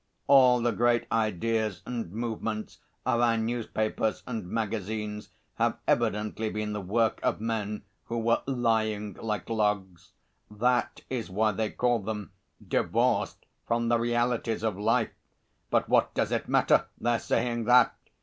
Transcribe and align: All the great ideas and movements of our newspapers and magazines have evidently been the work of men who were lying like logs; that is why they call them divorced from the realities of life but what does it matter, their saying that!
All 0.25 0.61
the 0.61 0.71
great 0.71 1.05
ideas 1.11 1.83
and 1.85 2.11
movements 2.11 2.79
of 3.05 3.21
our 3.21 3.37
newspapers 3.37 4.23
and 4.25 4.47
magazines 4.49 5.29
have 5.57 5.77
evidently 5.87 6.49
been 6.49 6.73
the 6.73 6.81
work 6.81 7.19
of 7.21 7.39
men 7.39 7.83
who 8.05 8.17
were 8.17 8.41
lying 8.47 9.13
like 9.13 9.47
logs; 9.47 10.13
that 10.49 11.01
is 11.11 11.29
why 11.29 11.51
they 11.51 11.69
call 11.69 11.99
them 11.99 12.31
divorced 12.67 13.45
from 13.67 13.89
the 13.89 13.99
realities 13.99 14.63
of 14.63 14.75
life 14.75 15.11
but 15.69 15.87
what 15.87 16.15
does 16.15 16.31
it 16.31 16.47
matter, 16.49 16.87
their 16.99 17.19
saying 17.19 17.65
that! 17.65 17.95